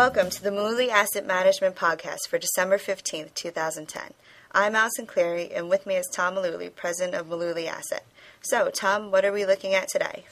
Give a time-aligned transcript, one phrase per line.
[0.00, 4.14] Welcome to the Mullooly Asset Management Podcast for December 15th, 2010.
[4.50, 8.06] I'm Allison Cleary, and with me is Tom Mullooly, president of Mullooly Asset.
[8.40, 10.24] So, Tom, what are we looking at today?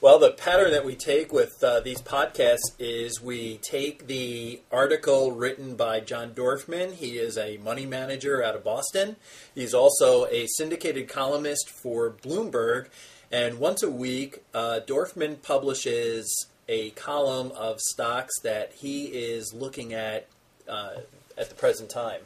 [0.00, 5.32] Well, the pattern that we take with uh, these podcasts is we take the article
[5.32, 6.92] written by John Dorfman.
[6.92, 9.16] He is a money manager out of Boston.
[9.52, 12.90] He's also a syndicated columnist for Bloomberg.
[13.32, 19.92] And once a week, uh, Dorfman publishes a column of stocks that he is looking
[19.92, 20.26] at
[20.68, 20.96] uh,
[21.38, 22.20] at the present time.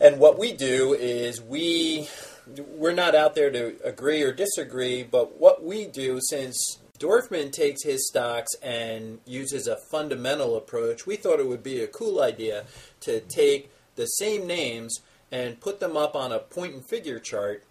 [0.00, 2.08] And what we do is we
[2.56, 7.84] we're not out there to agree or disagree, but what we do since Dorfman takes
[7.84, 12.64] his stocks and uses a fundamental approach, we thought it would be a cool idea
[13.00, 17.64] to take the same names and put them up on a point and figure chart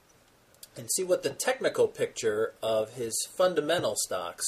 [0.76, 4.46] and see what the technical picture of his fundamental stocks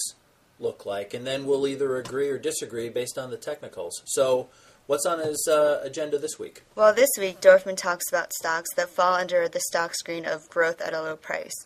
[0.60, 4.02] look like, and then we'll either agree or disagree based on the technicals.
[4.06, 4.50] So,
[4.88, 6.64] what's on his uh, agenda this week?
[6.76, 10.82] Well, this week, Dorfman talks about stocks that fall under the stock screen of growth
[10.82, 11.66] at a low price.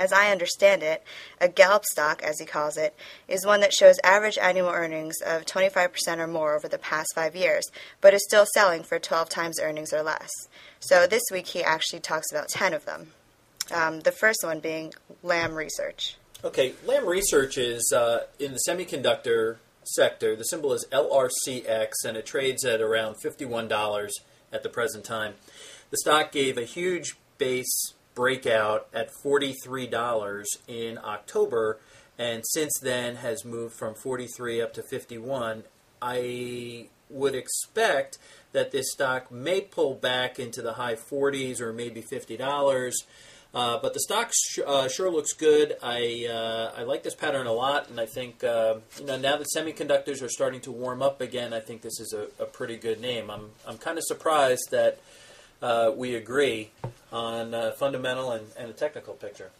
[0.00, 1.04] As I understand it,
[1.40, 2.96] a Gallup stock, as he calls it,
[3.28, 7.36] is one that shows average annual earnings of 25% or more over the past five
[7.36, 10.30] years, but is still selling for 12 times earnings or less.
[10.80, 13.12] So this week he actually talks about 10 of them.
[13.72, 16.16] Um, the first one being Lam Research.
[16.44, 20.34] Okay, Lam Research is uh, in the semiconductor sector.
[20.34, 24.10] The symbol is LRCX, and it trades at around $51
[24.52, 25.34] at the present time.
[25.90, 31.78] The stock gave a huge base breakout at $43 in October,
[32.18, 35.62] and since then has moved from 43 up to 51.
[36.00, 38.18] I would expect
[38.50, 42.92] that this stock may pull back into the high 40s or maybe $50.
[43.54, 45.76] Uh, but the stock sh- uh, sure looks good.
[45.82, 49.36] I uh, I like this pattern a lot, and I think uh, you know now
[49.36, 52.76] that semiconductors are starting to warm up again, I think this is a, a pretty
[52.76, 53.30] good name.
[53.30, 54.98] I'm I'm kind of surprised that
[55.60, 56.70] uh, we agree
[57.12, 59.50] on uh, fundamental and, and a technical picture.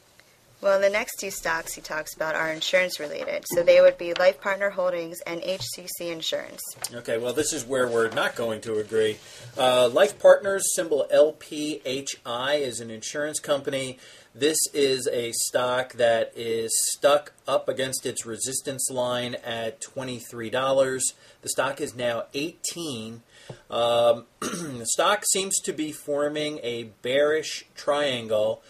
[0.62, 3.44] Well, the next two stocks he talks about are insurance related.
[3.48, 6.62] So they would be Life Partner Holdings and HCC Insurance.
[6.94, 9.18] Okay, well, this is where we're not going to agree.
[9.58, 13.98] Uh, Life Partners, symbol LPHI, is an insurance company.
[14.36, 21.02] This is a stock that is stuck up against its resistance line at $23.
[21.42, 23.22] The stock is now 18.
[23.68, 28.62] Um, the stock seems to be forming a bearish triangle.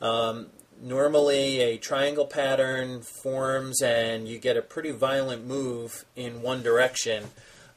[0.00, 0.48] Um,
[0.80, 7.24] normally a triangle pattern forms and you get a pretty violent move in one direction.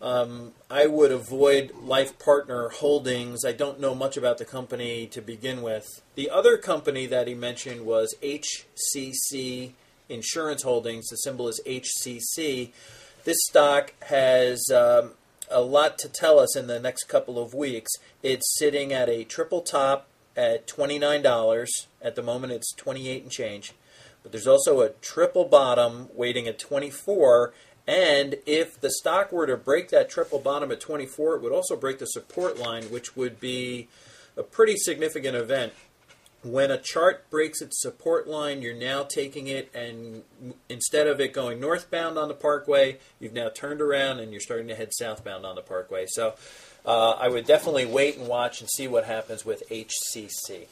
[0.01, 3.45] Um, I would avoid Life Partner Holdings.
[3.45, 6.01] I don't know much about the company to begin with.
[6.15, 9.73] The other company that he mentioned was HCC
[10.09, 11.07] Insurance Holdings.
[11.07, 12.71] The symbol is HCC.
[13.25, 15.11] This stock has um,
[15.51, 17.91] a lot to tell us in the next couple of weeks.
[18.23, 21.67] It's sitting at a triple top at $29.
[22.01, 23.73] At the moment, it's 28 and change.
[24.23, 27.53] But there's also a triple bottom waiting at 24.
[27.87, 31.75] And if the stock were to break that triple bottom at 24, it would also
[31.75, 33.87] break the support line, which would be
[34.37, 35.73] a pretty significant event.
[36.43, 40.23] When a chart breaks its support line, you're now taking it and
[40.69, 44.67] instead of it going northbound on the parkway, you've now turned around and you're starting
[44.69, 46.05] to head southbound on the parkway.
[46.07, 46.33] So
[46.85, 50.67] uh, I would definitely wait and watch and see what happens with HCC.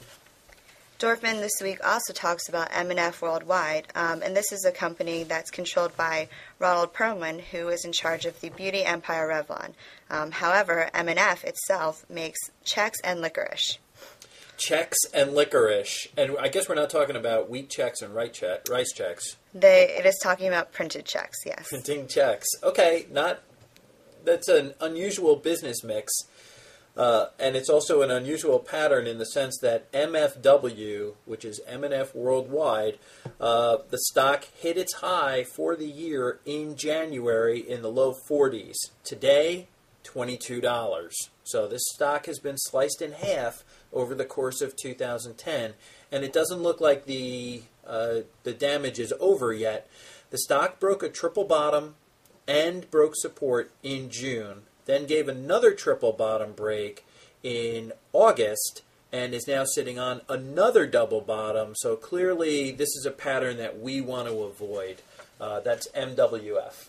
[1.00, 5.50] Dorfman this week also talks about M&F Worldwide, um, and this is a company that's
[5.50, 6.28] controlled by
[6.60, 9.72] Ronald Perelman, who is in charge of the beauty empire Revlon.
[10.10, 13.78] Um, however, M&F itself makes checks and licorice.
[14.58, 19.38] Checks and licorice, and I guess we're not talking about wheat Chex and rice Chex.
[19.54, 21.70] They, it is talking about printed checks, yes.
[21.70, 22.46] Printing checks.
[22.62, 23.40] Okay, not
[24.24, 26.12] that's an unusual business mix.
[26.98, 32.14] Uh, and it's also an unusual pattern in the sense that MFW, which is M&F
[32.14, 32.98] Worldwide,
[33.40, 38.76] uh, the stock hit its high for the year in January in the low 40s.
[39.06, 39.68] Today,
[40.04, 41.12] $22.
[41.44, 43.64] So this stock has been sliced in half
[43.94, 45.74] over the course of 2010,
[46.12, 49.88] and it doesn't look like the uh, the damage is over yet.
[50.30, 51.96] The stock broke a triple bottom
[52.50, 57.06] and broke support in June, then gave another triple bottom break
[57.44, 58.82] in August,
[59.14, 61.74] and is now sitting on another double bottom.
[61.76, 65.02] So clearly, this is a pattern that we want to avoid.
[65.40, 66.89] Uh, that's MWF.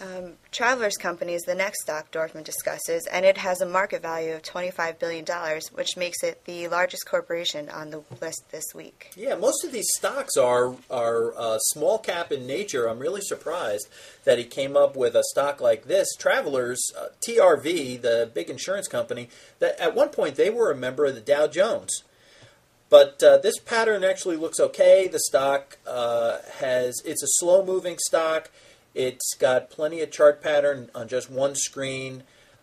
[0.00, 4.34] Um, Travelers Company is the next stock Dorfman discusses, and it has a market value
[4.34, 5.24] of $25 billion,
[5.72, 9.12] which makes it the largest corporation on the list this week.
[9.16, 12.86] Yeah, most of these stocks are are uh, small cap in nature.
[12.88, 13.88] I'm really surprised
[14.24, 16.14] that he came up with a stock like this.
[16.18, 21.06] Travelers, uh, TRV, the big insurance company, that at one point they were a member
[21.06, 22.02] of the Dow Jones.
[22.88, 25.08] But uh, this pattern actually looks okay.
[25.08, 28.50] The stock uh, has it's a slow moving stock.
[28.96, 32.22] It's got plenty of chart pattern on just one screen.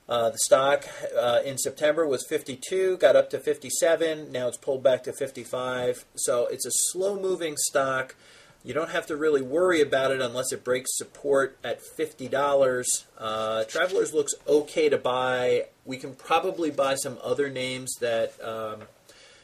[0.09, 0.83] Uh, the stock
[1.15, 4.31] uh, in September was 52, got up to 57.
[4.31, 6.05] Now it's pulled back to 55.
[6.15, 8.15] So it's a slow moving stock.
[8.63, 13.05] You don't have to really worry about it unless it breaks support at $50.
[13.19, 15.67] Uh, Travelers looks okay to buy.
[15.85, 18.87] We can probably buy some other names that um,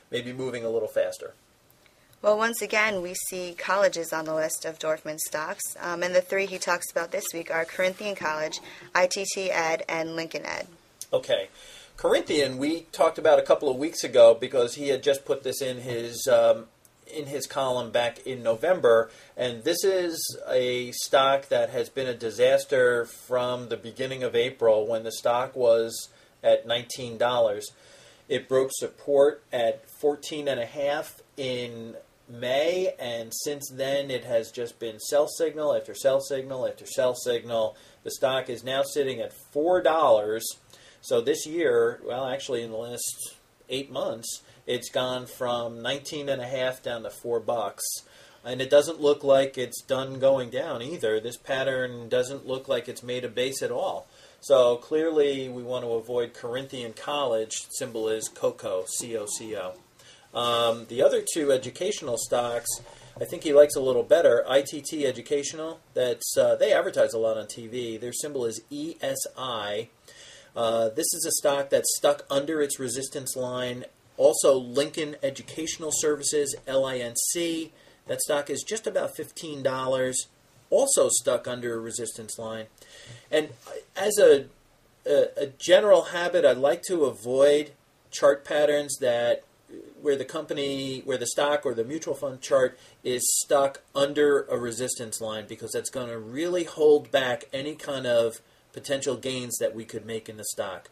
[0.10, 1.36] may be moving a little faster.
[2.22, 6.20] Well, once again, we see colleges on the list of Dorfman stocks, um, and the
[6.20, 8.60] three he talks about this week are Corinthian College,
[8.94, 10.68] ITT Ed, and Lincoln Ed.
[11.14, 11.48] Okay.
[11.96, 15.62] Corinthian, we talked about a couple of weeks ago because he had just put this
[15.62, 16.66] in his um,
[17.08, 22.14] in his column back in November, and this is a stock that has been a
[22.14, 26.10] disaster from the beginning of April when the stock was
[26.44, 27.72] at nineteen dollars.
[28.28, 31.96] It broke support at fourteen and a half in
[32.30, 37.16] May, and since then it has just been sell signal after sell signal after sell
[37.16, 37.76] signal.
[38.04, 40.46] The stock is now sitting at four dollars.
[41.02, 43.36] So this year, well, actually in the last
[43.70, 47.84] eight months, it's gone from 19 and a half down to four bucks.
[48.46, 51.20] And it doesn't look like it's done going down either.
[51.20, 54.08] This pattern doesn't look like it's made a base at all.
[54.42, 57.68] So clearly, we want to avoid Corinthian College.
[57.72, 59.74] Symbol is COCO, C O C O.
[60.34, 62.70] Um, the other two educational stocks,
[63.20, 64.46] I think he likes a little better.
[64.50, 68.00] ITT Educational, that's uh, they advertise a lot on TV.
[68.00, 69.88] Their symbol is ESI.
[70.56, 73.86] Uh, this is a stock that's stuck under its resistance line.
[74.18, 77.72] Also, Lincoln Educational Services, LINC.
[78.08, 80.28] That stock is just about fifteen dollars.
[80.70, 82.68] Also stuck under a resistance line.
[83.32, 83.50] And
[83.96, 84.46] as a,
[85.06, 87.72] a, a general habit, I like to avoid
[88.12, 89.44] chart patterns that
[90.02, 94.58] where the company, where the stock or the mutual fund chart is stuck under a
[94.58, 98.42] resistance line because that's going to really hold back any kind of
[98.74, 100.90] potential gains that we could make in the stock.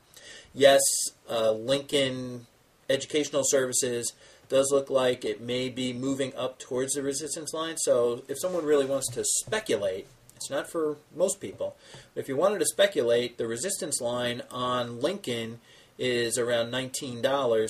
[0.53, 0.81] Yes,
[1.29, 2.47] uh, Lincoln
[2.89, 4.13] Educational Services
[4.49, 7.77] does look like it may be moving up towards the resistance line.
[7.77, 11.75] So if someone really wants to speculate, it's not for most people.
[12.13, 15.59] But if you wanted to speculate, the resistance line on Lincoln
[15.97, 17.21] is around $19.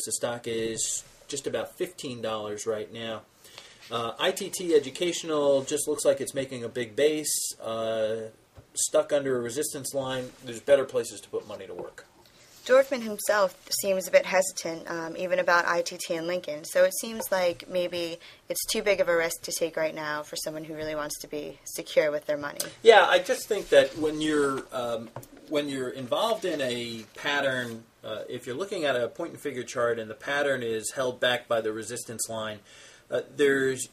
[0.05, 3.21] The stock is just about $15 right now.
[3.89, 8.27] Uh, ITT Educational just looks like it's making a big base, uh,
[8.73, 10.29] stuck under a resistance line.
[10.43, 12.05] There's better places to put money to work.
[12.67, 16.65] Dorfman himself seems a bit hesitant, um, even about ITT and Lincoln.
[16.65, 18.19] So it seems like maybe
[18.49, 21.17] it's too big of a risk to take right now for someone who really wants
[21.19, 22.59] to be secure with their money.
[22.83, 25.09] Yeah, I just think that when you're um,
[25.49, 29.63] when you're involved in a pattern uh, if you're looking at a point and figure
[29.63, 32.59] chart and the pattern is held back by the resistance line,
[33.11, 33.89] uh, there's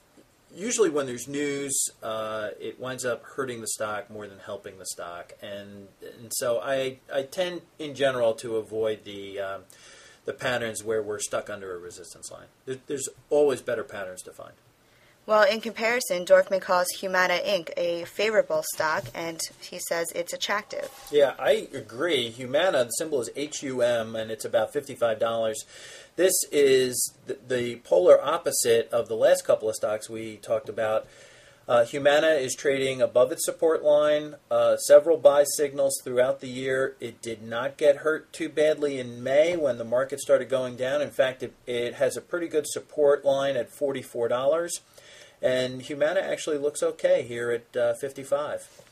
[0.55, 4.87] usually when there's news, uh, it winds up hurting the stock more than helping the
[4.87, 9.63] stock, and and so I I tend in general to avoid the um,
[10.27, 12.47] the patterns where we're stuck under a resistance line.
[12.67, 14.53] There, there's always better patterns to find.
[15.27, 17.71] Well, in comparison, Dorfman calls Humana Inc.
[17.79, 20.91] a favorable stock, and he says it's attractive.
[21.11, 22.29] Yeah, I agree.
[22.29, 25.55] Humana, the symbol is HUM, and it's about $55.
[26.17, 31.07] This is the, the polar opposite of the last couple of stocks we talked about.
[31.67, 36.97] Uh, Humana is trading above its support line, uh, several buy signals throughout the year.
[37.01, 41.01] It did not get hurt too badly in May when the market started going down.
[41.01, 44.69] In fact, it, it has a pretty good support line at $44.
[45.43, 48.83] And Humana actually looks okay here at uh, 55.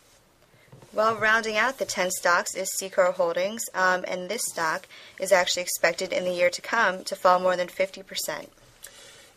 [0.92, 4.86] Well, rounding out the 10 stocks is Seacor Holdings, um, and this stock
[5.18, 8.48] is actually expected in the year to come to fall more than 50%.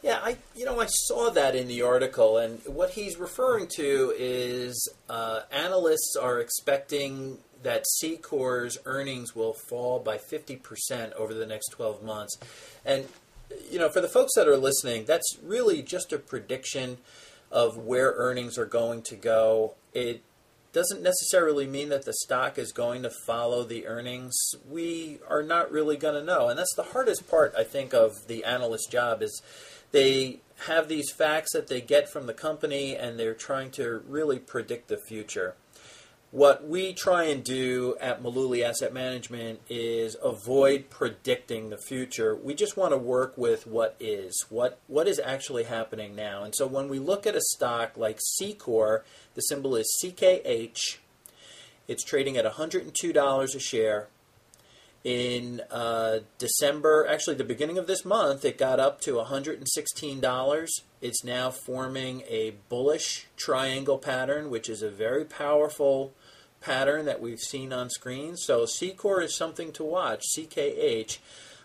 [0.06, 4.14] Yeah, I you know I saw that in the article, and what he's referring to
[4.16, 11.70] is uh, analysts are expecting that Seacor's earnings will fall by 50% over the next
[11.70, 12.38] 12 months,
[12.86, 13.08] and
[13.70, 16.98] you know, for the folks that are listening, that's really just a prediction
[17.52, 19.76] of where earnings are going to go.
[19.94, 20.22] It
[20.74, 24.36] doesn't necessarily mean that the stock is going to follow the earnings.
[24.70, 26.50] We are not really going to know.
[26.50, 29.42] And that's the hardest part, I think, of the analyst job is
[29.92, 34.40] they have these facts that they get from the company and they're trying to really
[34.40, 35.56] predict the future.
[36.36, 42.36] What we try and do at Mullooly Asset Management is avoid predicting the future.
[42.36, 46.44] We just want to work with what is, what what is actually happening now.
[46.44, 50.98] And so when we look at a stock like Seacor, the symbol is CKH.
[51.88, 54.08] It's trading at $102 a share.
[55.06, 60.68] In uh, December, actually the beginning of this month, it got up to $116.
[61.00, 66.14] It's now forming a bullish triangle pattern, which is a very powerful
[66.66, 68.36] pattern that we've seen on screen.
[68.36, 70.24] So Seacor is something to watch.
[70.36, 71.20] CKH.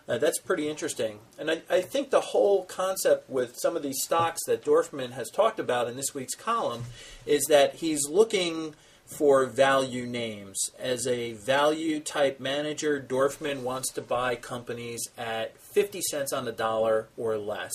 [0.07, 1.19] Uh, that's pretty interesting.
[1.39, 5.29] And I, I, think the whole concept with some of these stocks that Dorfman has
[5.29, 6.85] talked about in this week's column
[7.25, 8.73] is that he's looking
[9.05, 10.71] for value names.
[10.79, 16.51] As a value type manager, Dorfman wants to buy companies at 50 cents on the
[16.51, 17.73] dollar or less.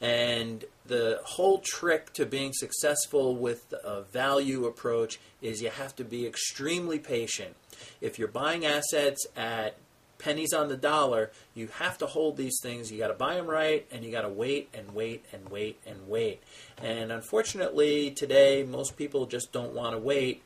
[0.00, 6.04] And the whole trick to being successful with a value approach is you have to
[6.04, 7.54] be extremely patient.
[8.00, 9.76] If you're buying assets at
[10.18, 12.90] pennies on the dollar, you have to hold these things.
[12.90, 15.80] You got to buy them right, and you got to wait and wait and wait
[15.86, 16.42] and wait.
[16.82, 20.42] And unfortunately, today most people just don't want to wait.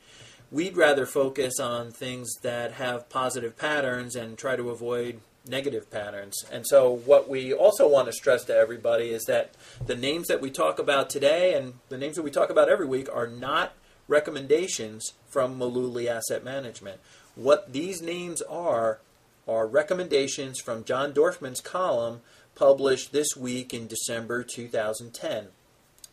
[0.51, 6.43] We'd rather focus on things that have positive patterns and try to avoid negative patterns.
[6.51, 9.53] And so, what we also want to stress to everybody is that
[9.85, 12.85] the names that we talk about today and the names that we talk about every
[12.85, 13.73] week are not
[14.07, 16.99] recommendations from Mullooly Asset Management.
[17.35, 18.99] What these names are
[19.47, 22.21] are recommendations from John Dorfman's column
[22.55, 25.47] published this week in December 2010.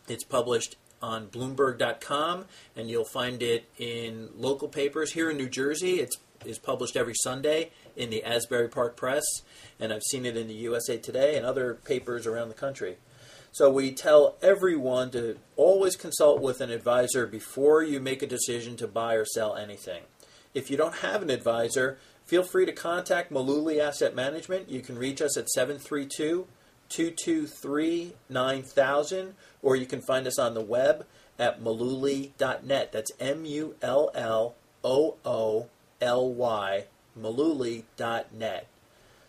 [0.08, 2.46] It's published on Bloomberg.com,
[2.76, 6.00] and you'll find it in local papers here in New Jersey.
[6.00, 9.24] It's is published every Sunday in the Asbury Park Press,
[9.78, 12.96] and I've seen it in the USA Today and other papers around the country.
[13.52, 18.76] So we tell everyone to always consult with an advisor before you make a decision
[18.76, 20.02] to buy or sell anything.
[20.54, 24.70] If you don't have an advisor, feel free to contact Mullooly Asset Management.
[24.70, 26.46] You can reach us at 732
[26.88, 31.06] 223 9000, or you can find us on the web
[31.38, 32.92] at mullooly.net.
[32.92, 34.54] That's M U L L
[34.84, 35.68] O O
[36.00, 36.84] L-Y,
[37.18, 38.66] mullooly.net.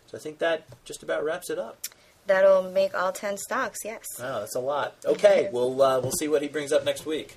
[0.06, 1.78] So I think that just about wraps it up.
[2.26, 4.04] That'll make all 10 stocks, yes.
[4.18, 4.94] Wow, that's a lot.
[5.04, 7.36] Okay, we'll, uh, we'll see what he brings up next week.